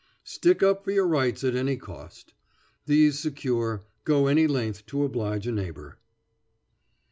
[0.23, 2.33] Stick up for your rights at any cost.
[2.87, 5.99] These secure, go any length to oblige a neighbor.